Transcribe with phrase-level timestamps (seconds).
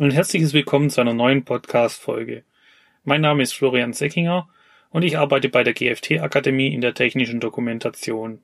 [0.00, 2.42] und herzliches Willkommen zu einer neuen Podcast-Folge.
[3.04, 4.48] Mein Name ist Florian Seckinger
[4.88, 8.40] und ich arbeite bei der GFT-Akademie in der technischen Dokumentation.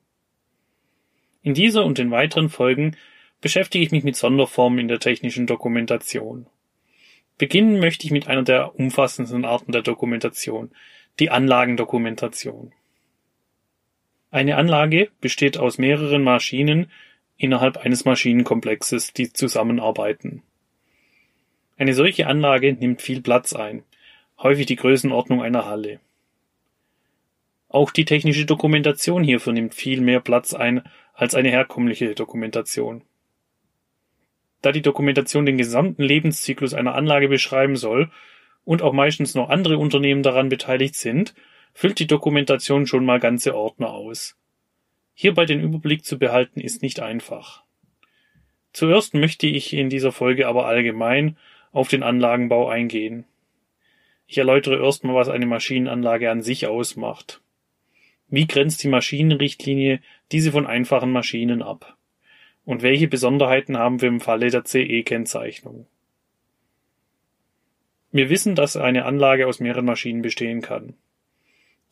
[1.41, 2.95] In dieser und den weiteren Folgen
[3.41, 6.45] beschäftige ich mich mit Sonderformen in der technischen Dokumentation.
[7.39, 10.69] Beginnen möchte ich mit einer der umfassendsten Arten der Dokumentation,
[11.17, 12.71] die Anlagendokumentation.
[14.29, 16.91] Eine Anlage besteht aus mehreren Maschinen
[17.35, 20.43] innerhalb eines Maschinenkomplexes, die zusammenarbeiten.
[21.77, 23.83] Eine solche Anlage nimmt viel Platz ein,
[24.39, 25.99] häufig die Größenordnung einer Halle.
[27.69, 33.03] Auch die technische Dokumentation hierfür nimmt viel mehr Platz ein als eine herkömmliche Dokumentation.
[34.63, 38.09] Da die Dokumentation den gesamten Lebenszyklus einer Anlage beschreiben soll
[38.65, 41.35] und auch meistens noch andere Unternehmen daran beteiligt sind,
[41.73, 44.35] füllt die Dokumentation schon mal ganze Ordner aus.
[45.13, 47.63] Hierbei den Überblick zu behalten ist nicht einfach.
[48.73, 51.37] Zuerst möchte ich in dieser Folge aber allgemein
[51.71, 53.25] auf den Anlagenbau eingehen.
[54.27, 57.41] Ich erläutere erstmal, was eine Maschinenanlage an sich ausmacht.
[58.29, 60.01] Wie grenzt die Maschinenrichtlinie
[60.31, 61.97] diese von einfachen Maschinen ab?
[62.65, 65.87] Und welche Besonderheiten haben wir im Falle der CE-Kennzeichnung?
[68.11, 70.95] Wir wissen, dass eine Anlage aus mehreren Maschinen bestehen kann.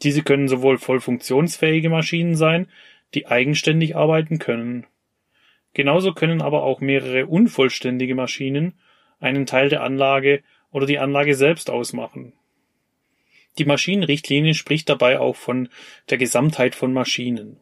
[0.03, 2.67] Diese können sowohl voll funktionsfähige Maschinen sein,
[3.13, 4.85] die eigenständig arbeiten können.
[5.73, 8.73] Genauso können aber auch mehrere unvollständige Maschinen
[9.19, 12.33] einen Teil der Anlage oder die Anlage selbst ausmachen.
[13.57, 15.69] Die Maschinenrichtlinie spricht dabei auch von
[16.09, 17.57] der Gesamtheit von Maschinen.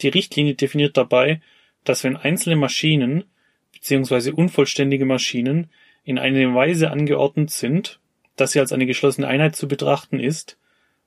[0.00, 1.40] Die Richtlinie definiert dabei,
[1.84, 3.24] dass wenn einzelne Maschinen
[3.72, 4.30] bzw.
[4.30, 5.70] unvollständige Maschinen
[6.04, 7.98] in einer Weise angeordnet sind,
[8.36, 10.58] dass sie als eine geschlossene Einheit zu betrachten ist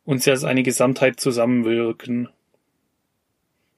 [0.03, 2.29] und sie als eine Gesamtheit zusammenwirken.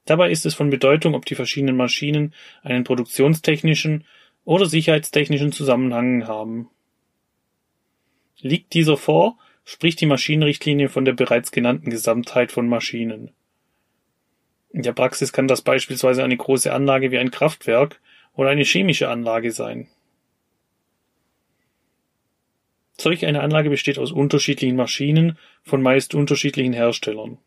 [0.06, 4.06] Dabei ist es von Bedeutung, ob die verschiedenen Maschinen einen produktionstechnischen
[4.46, 6.70] oder sicherheitstechnischen Zusammenhang haben.
[8.40, 13.32] Liegt dieser vor, spricht die Maschinenrichtlinie von der bereits genannten Gesamtheit von Maschinen.
[14.72, 18.00] In der Praxis kann das beispielsweise eine große Anlage wie ein Kraftwerk
[18.34, 19.90] oder eine chemische Anlage sein.
[22.98, 27.40] Solch eine Anlage besteht aus unterschiedlichen Maschinen von meist unterschiedlichen Herstellern.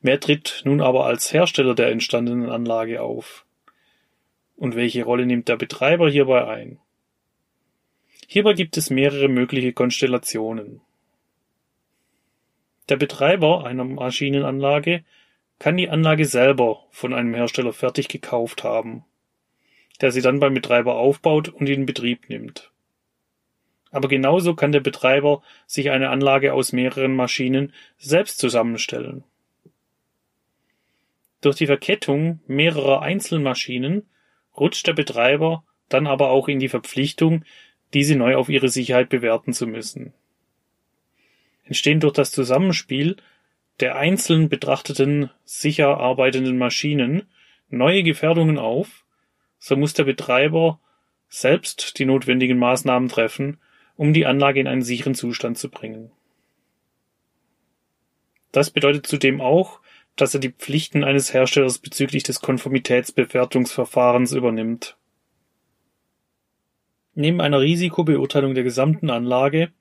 [0.00, 3.44] Wer tritt nun aber als Hersteller der entstandenen Anlage auf?
[4.56, 6.78] Und welche Rolle nimmt der Betreiber hierbei ein?
[8.26, 10.80] Hierbei gibt es mehrere mögliche Konstellationen.
[12.88, 15.04] Der Betreiber einer Maschinenanlage
[15.58, 19.04] kann die Anlage selber von einem Hersteller fertig gekauft haben,
[20.00, 22.72] der sie dann beim Betreiber aufbaut und in Betrieb nimmt.
[23.92, 29.22] Aber genauso kann der Betreiber sich eine Anlage aus mehreren Maschinen selbst zusammenstellen.
[31.42, 34.08] Durch die Verkettung mehrerer Einzelmaschinen
[34.56, 37.44] rutscht der Betreiber dann aber auch in die Verpflichtung,
[37.92, 40.14] diese neu auf ihre Sicherheit bewerten zu müssen.
[41.64, 43.16] Entstehen durch das Zusammenspiel
[43.80, 47.24] der einzeln betrachteten sicher arbeitenden Maschinen
[47.68, 49.04] neue Gefährdungen auf,
[49.58, 50.78] so muss der Betreiber
[51.28, 53.58] selbst die notwendigen Maßnahmen treffen,
[53.96, 56.10] um die Anlage in einen sicheren Zustand zu bringen.
[58.52, 59.80] Das bedeutet zudem auch,
[60.16, 64.96] dass er die Pflichten eines Herstellers bezüglich des Konformitätsbewertungsverfahrens übernimmt.
[67.14, 69.72] Neben einer Risikobeurteilung der gesamten Anlage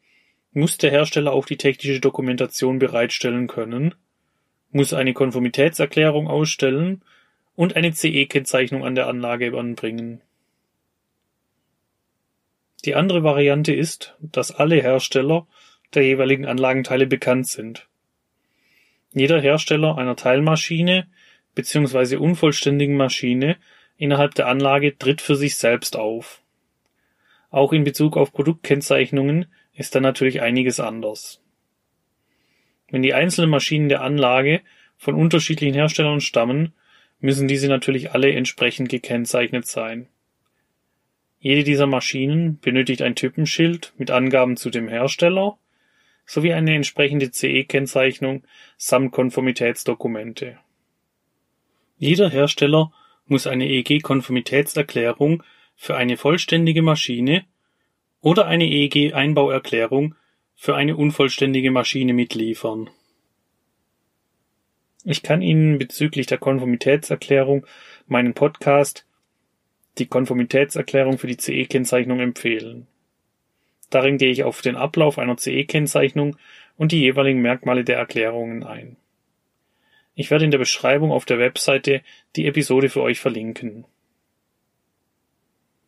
[0.53, 3.95] muss der Hersteller auch die technische Dokumentation bereitstellen können,
[4.71, 7.03] muss eine Konformitätserklärung ausstellen
[7.55, 10.21] und eine CE-Kennzeichnung an der Anlage anbringen.
[12.83, 15.47] Die andere Variante ist, dass alle Hersteller
[15.93, 17.87] der jeweiligen Anlagenteile bekannt sind
[19.13, 21.07] jeder Hersteller einer Teilmaschine
[21.55, 22.15] bzw.
[22.15, 23.57] unvollständigen Maschine
[23.97, 26.41] innerhalb der Anlage tritt für sich selbst auf.
[27.49, 31.41] Auch in Bezug auf Produktkennzeichnungen ist da natürlich einiges anders.
[32.89, 34.61] Wenn die einzelnen Maschinen der Anlage
[34.97, 36.73] von unterschiedlichen Herstellern stammen,
[37.19, 40.07] müssen diese natürlich alle entsprechend gekennzeichnet sein.
[41.39, 45.57] Jede dieser Maschinen benötigt ein Typenschild mit Angaben zu dem Hersteller
[46.31, 48.43] sowie eine entsprechende CE-Kennzeichnung
[48.77, 50.57] samt Konformitätsdokumente.
[51.97, 52.93] Jeder Hersteller
[53.25, 55.43] muss eine EEG-Konformitätserklärung
[55.75, 57.43] für eine vollständige Maschine
[58.21, 60.15] oder eine EEG-Einbauerklärung
[60.55, 62.89] für eine unvollständige Maschine mitliefern.
[65.03, 67.67] Ich kann Ihnen bezüglich der Konformitätserklärung
[68.07, 69.05] meinen Podcast
[69.97, 72.87] Die Konformitätserklärung für die CE-Kennzeichnung empfehlen.
[73.91, 76.37] Darin gehe ich auf den Ablauf einer CE-Kennzeichnung
[76.77, 78.97] und die jeweiligen Merkmale der Erklärungen ein.
[80.15, 82.01] Ich werde in der Beschreibung auf der Webseite
[82.35, 83.85] die Episode für euch verlinken.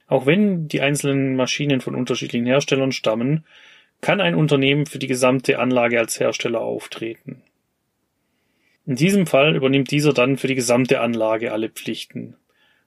[0.08, 3.46] Auch wenn die einzelnen Maschinen von unterschiedlichen Herstellern stammen,
[4.02, 7.42] kann ein Unternehmen für die gesamte Anlage als Hersteller auftreten.
[8.86, 12.36] In diesem Fall übernimmt dieser dann für die gesamte Anlage alle Pflichten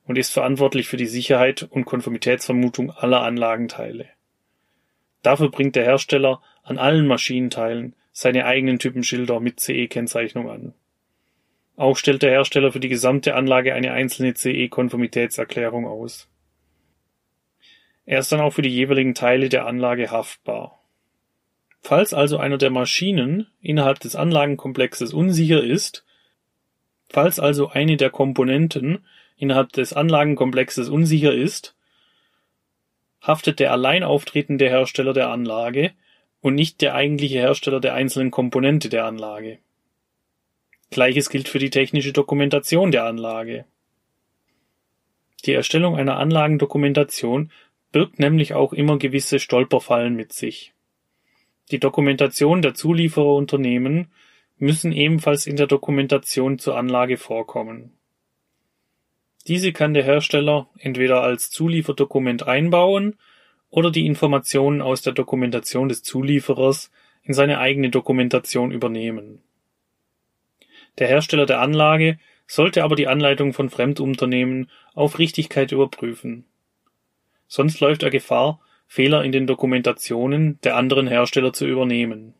[0.04, 4.06] und ist verantwortlich für die Sicherheit und Konformitätsvermutung aller Anlagenteile.
[5.26, 10.72] Dafür bringt der Hersteller an allen Maschinenteilen seine eigenen Typenschilder mit CE-Kennzeichnung an.
[11.74, 16.28] Auch stellt der Hersteller für die gesamte Anlage eine einzelne CE-Konformitätserklärung aus.
[18.04, 20.80] Er ist dann auch für die jeweiligen Teile der Anlage haftbar.
[21.80, 26.06] Falls also einer der Maschinen innerhalb des Anlagenkomplexes unsicher ist,
[27.08, 29.04] falls also eine der Komponenten
[29.36, 31.75] innerhalb des Anlagenkomplexes unsicher ist,
[33.26, 35.92] haftet der allein auftretende Hersteller der Anlage
[36.40, 39.58] und nicht der eigentliche Hersteller der einzelnen Komponente der Anlage.
[40.90, 43.64] Gleiches gilt für die technische Dokumentation der Anlage.
[45.44, 47.50] Die Erstellung einer Anlagendokumentation
[47.90, 50.72] birgt nämlich auch immer gewisse Stolperfallen mit sich.
[51.72, 54.12] Die Dokumentation der Zuliefererunternehmen
[54.58, 57.95] müssen ebenfalls in der Dokumentation zur Anlage vorkommen.
[59.48, 63.16] Diese kann der Hersteller entweder als Zulieferdokument einbauen
[63.70, 66.90] oder die Informationen aus der Dokumentation des Zulieferers
[67.22, 69.42] in seine eigene Dokumentation übernehmen.
[70.98, 76.44] Der Hersteller der Anlage sollte aber die Anleitung von Fremdunternehmen auf Richtigkeit überprüfen.
[77.48, 82.34] Sonst läuft er Gefahr, Fehler in den Dokumentationen der anderen Hersteller zu übernehmen.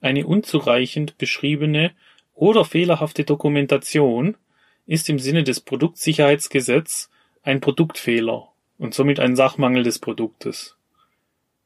[0.00, 1.92] Eine unzureichend beschriebene
[2.34, 4.36] oder fehlerhafte Dokumentation
[4.86, 7.10] ist im Sinne des Produktsicherheitsgesetz
[7.42, 8.48] ein Produktfehler
[8.78, 10.76] und somit ein Sachmangel des Produktes.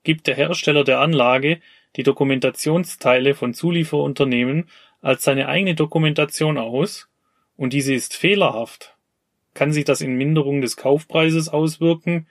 [0.02, 1.60] Gibt der Hersteller der Anlage
[1.96, 4.68] die Dokumentationsteile von Zulieferunternehmen
[5.02, 7.08] als seine eigene Dokumentation aus
[7.56, 8.96] und diese ist fehlerhaft,
[9.54, 12.26] kann sich das in Minderung des Kaufpreises auswirken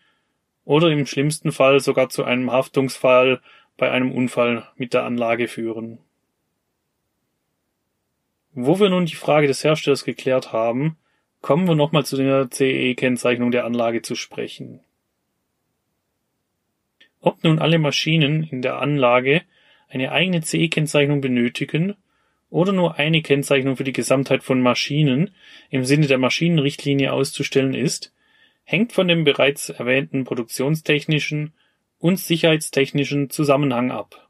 [0.66, 3.42] oder im schlimmsten Fall sogar zu einem Haftungsfall
[3.78, 6.00] bei einem Unfall mit der Anlage führen.
[8.62, 10.98] Wo wir nun die Frage des Herstellers geklärt haben,
[11.40, 14.82] kommen wir nochmal zu der CE-Kennzeichnung der Anlage zu sprechen.
[17.22, 19.44] Ob nun alle Maschinen in der Anlage
[19.88, 21.96] eine eigene CE-Kennzeichnung benötigen
[22.50, 25.34] oder nur eine Kennzeichnung für die Gesamtheit von Maschinen
[25.70, 28.14] im Sinne der Maschinenrichtlinie auszustellen ist,
[28.66, 31.54] hängt von dem bereits erwähnten produktionstechnischen
[31.98, 34.29] und sicherheitstechnischen Zusammenhang ab.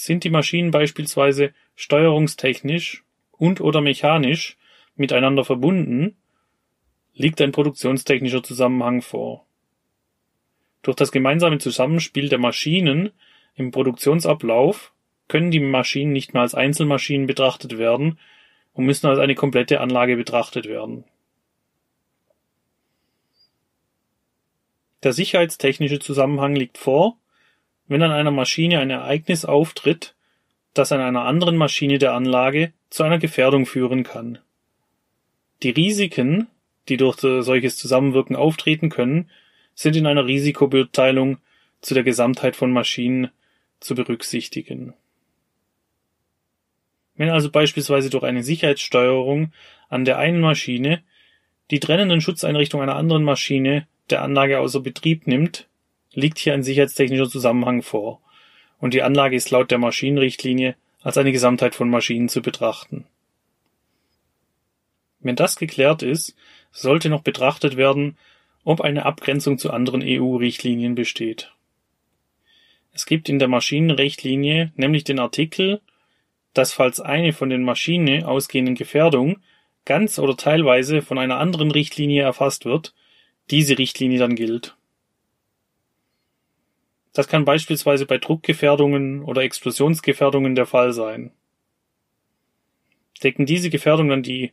[0.00, 3.02] Sind die Maschinen beispielsweise steuerungstechnisch
[3.32, 4.56] und/oder mechanisch
[4.94, 6.16] miteinander verbunden,
[7.14, 9.44] liegt ein produktionstechnischer Zusammenhang vor.
[10.82, 13.10] Durch das gemeinsame Zusammenspiel der Maschinen
[13.56, 14.92] im Produktionsablauf
[15.26, 18.20] können die Maschinen nicht mehr als Einzelmaschinen betrachtet werden
[18.74, 21.06] und müssen als eine komplette Anlage betrachtet werden.
[25.02, 27.18] Der sicherheitstechnische Zusammenhang liegt vor,
[27.88, 30.14] wenn an einer Maschine ein Ereignis auftritt,
[30.74, 34.38] das an einer anderen Maschine der Anlage zu einer Gefährdung führen kann.
[35.62, 36.46] Die Risiken,
[36.88, 39.30] die durch solches Zusammenwirken auftreten können,
[39.74, 41.38] sind in einer Risikobeurteilung
[41.80, 43.30] zu der Gesamtheit von Maschinen
[43.80, 44.94] zu berücksichtigen.
[47.16, 49.52] Wenn also beispielsweise durch eine Sicherheitssteuerung
[49.88, 51.02] an der einen Maschine
[51.70, 55.67] die trennenden Schutzeinrichtungen einer anderen Maschine der Anlage außer Betrieb nimmt,
[56.12, 58.20] liegt hier ein sicherheitstechnischer Zusammenhang vor,
[58.78, 63.06] und die Anlage ist laut der Maschinenrichtlinie als eine Gesamtheit von Maschinen zu betrachten.
[65.20, 66.36] Wenn das geklärt ist,
[66.70, 68.16] sollte noch betrachtet werden,
[68.64, 71.52] ob eine Abgrenzung zu anderen EU-Richtlinien besteht.
[72.92, 75.80] Es gibt in der Maschinenrichtlinie nämlich den Artikel
[76.58, 79.38] dass falls eine von den Maschine ausgehenden Gefährdung
[79.84, 82.94] ganz oder teilweise von einer anderen Richtlinie erfasst wird,
[83.50, 84.76] diese Richtlinie dann gilt.
[87.18, 91.32] Das kann beispielsweise bei Druckgefährdungen oder Explosionsgefährdungen der Fall sein.
[93.20, 94.52] Decken diese Gefährdungen dann die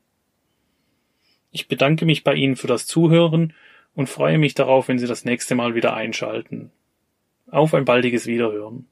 [1.50, 3.54] Ich bedanke mich bei Ihnen für das Zuhören
[3.94, 6.70] und freue mich darauf, wenn Sie das nächste Mal wieder einschalten.
[7.50, 8.86] Auf ein baldiges Wiederhören.